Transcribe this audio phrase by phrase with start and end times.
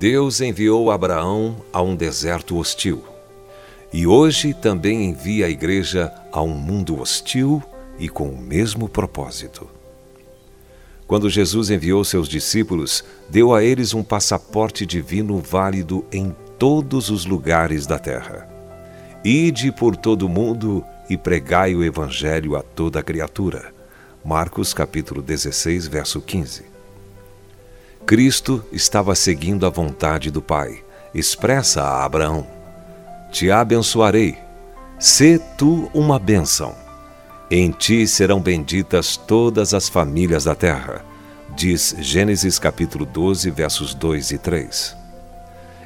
[0.00, 3.02] Deus enviou Abraão a um deserto hostil.
[3.92, 7.60] E hoje também envia a igreja a um mundo hostil
[7.98, 9.68] e com o mesmo propósito.
[11.04, 17.26] Quando Jesus enviou seus discípulos, deu a eles um passaporte divino válido em todos os
[17.26, 18.57] lugares da terra.
[19.24, 23.72] Ide por todo o mundo e pregai o evangelho a toda criatura.
[24.24, 26.64] Marcos capítulo 16, verso 15.
[28.06, 32.46] Cristo estava seguindo a vontade do Pai, expressa a Abraão:
[33.32, 34.38] Te abençoarei,
[35.00, 36.74] sê tu uma bênção.
[37.50, 41.04] Em ti serão benditas todas as famílias da terra,
[41.56, 45.07] diz Gênesis capítulo 12, versos 2 e 3.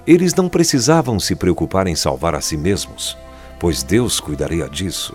[0.07, 3.17] Eles não precisavam se preocupar em salvar a si mesmos,
[3.59, 5.15] pois Deus cuidaria disso.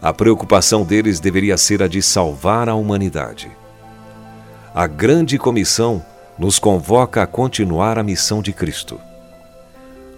[0.00, 3.50] A preocupação deles deveria ser a de salvar a humanidade
[4.74, 6.02] a grande comissão
[6.38, 8.98] nos convoca a continuar a missão de Cristo.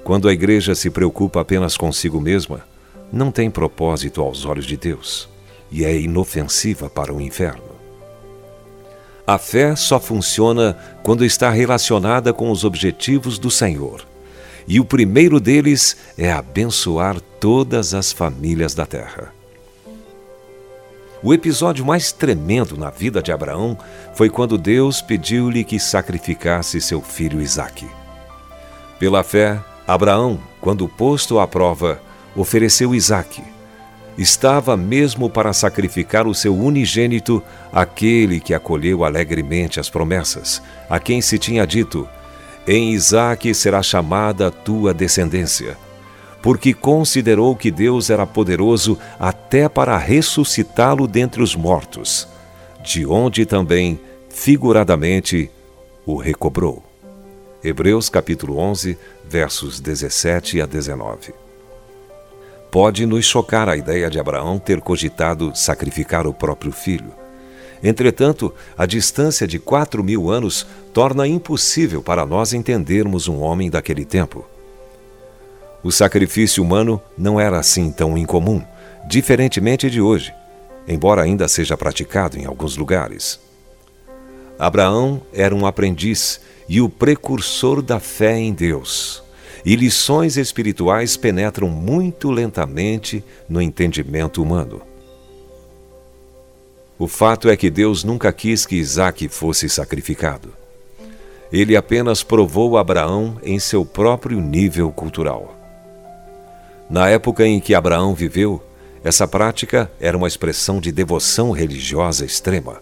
[0.05, 2.65] Quando a igreja se preocupa apenas consigo mesma,
[3.13, 5.29] não tem propósito aos olhos de Deus
[5.73, 7.74] e é inofensiva para o inferno.
[9.27, 14.07] A fé só funciona quando está relacionada com os objetivos do Senhor.
[14.69, 19.33] E o primeiro deles é abençoar todas as famílias da terra.
[21.23, 23.79] O episódio mais tremendo na vida de Abraão
[24.15, 27.89] foi quando Deus pediu-lhe que sacrificasse seu filho Isaque.
[28.99, 31.99] Pela fé, Abraão, quando posto à prova,
[32.37, 33.54] ofereceu Isaque.
[34.17, 41.21] Estava mesmo para sacrificar o seu unigênito, aquele que acolheu alegremente as promessas, a quem
[41.21, 42.09] se tinha dito:
[42.67, 45.77] Em Isaque será chamada a tua descendência
[46.45, 52.29] porque considerou que Deus era poderoso até para ressuscitá-lo dentre os mortos,
[52.83, 55.51] de onde também, figuradamente,
[56.05, 56.85] o recobrou.
[57.65, 61.44] Hebreus capítulo 11, versos 17 a 19.
[62.75, 67.13] Pode nos chocar a ideia de Abraão ter cogitado sacrificar o próprio filho.
[67.81, 74.05] Entretanto, a distância de quatro mil anos torna impossível para nós entendermos um homem daquele
[74.05, 74.45] tempo.
[75.85, 78.61] O sacrifício humano não era assim tão incomum,
[79.07, 80.35] diferentemente de hoje,
[80.89, 83.39] embora ainda seja praticado em alguns lugares.
[84.59, 89.24] Abraão era um aprendiz e o precursor da fé em Deus.
[89.65, 94.83] E lições espirituais penetram muito lentamente no entendimento humano.
[96.99, 100.53] O fato é que Deus nunca quis que Isaac fosse sacrificado.
[101.53, 105.57] Ele apenas provou Abraão em seu próprio nível cultural.
[106.89, 108.63] Na época em que Abraão viveu,
[109.03, 112.81] essa prática era uma expressão de devoção religiosa extrema.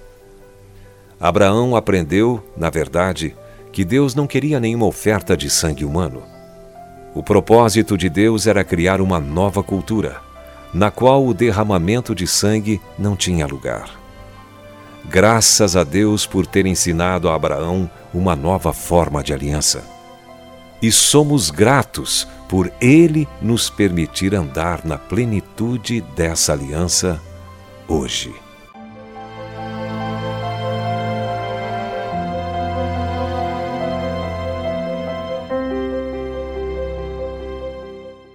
[1.19, 3.37] Abraão aprendeu, na verdade,
[3.73, 6.32] que Deus não queria nenhuma oferta de sangue humano.
[7.15, 10.21] O propósito de Deus era criar uma nova cultura,
[10.73, 13.91] na qual o derramamento de sangue não tinha lugar.
[15.05, 19.93] Graças a Deus por ter ensinado a Abraão uma nova forma de aliança
[20.83, 27.23] e somos gratos por Ele nos permitir andar na plenitude dessa aliança
[27.87, 28.35] hoje.